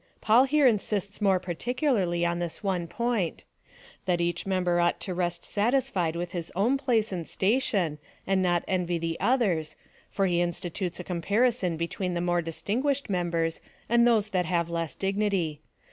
[0.21, 3.45] 409 Paul here insist smore particularly on this one point—
[4.05, 8.41] that ■ each member ought to rest satisfied with its own place and station, and
[8.41, 9.75] not emT' the others,
[10.09, 14.71] for he institutes a compa rison between the more distinguished members, and those that have
[14.71, 15.61] less dignity.